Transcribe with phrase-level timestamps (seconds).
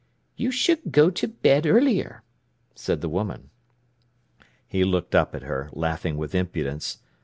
[0.35, 2.23] "You should go to bed earlier,"
[2.73, 3.51] said the woman.
[4.67, 6.97] He looked up at her, laughing with impudence.